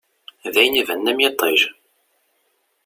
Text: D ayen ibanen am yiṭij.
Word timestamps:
D 0.53 0.55
ayen 0.61 0.79
ibanen 0.81 1.11
am 1.11 1.19
yiṭij. 1.23 1.61